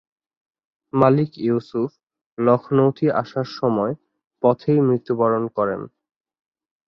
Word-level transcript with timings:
মালিক 0.93 1.31
ইউসুফ 1.39 1.89
লখনৌতি 2.37 3.05
আসার 3.21 3.47
সময় 3.59 3.93
পথেই 4.43 4.79
মৃত্যুবরণ 4.87 5.43
করেন। 5.57 5.81